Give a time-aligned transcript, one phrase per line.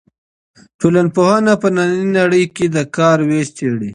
[0.79, 3.89] ټولنپوهنه په نننۍ نړۍ کې د کار وېش څېړي.